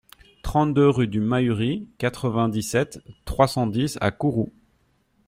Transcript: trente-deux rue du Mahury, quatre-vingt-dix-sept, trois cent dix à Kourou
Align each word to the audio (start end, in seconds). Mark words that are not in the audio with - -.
trente-deux 0.41 0.89
rue 0.89 1.07
du 1.07 1.19
Mahury, 1.19 1.87
quatre-vingt-dix-sept, 1.99 3.03
trois 3.23 3.47
cent 3.47 3.67
dix 3.67 3.99
à 4.01 4.09
Kourou 4.09 4.51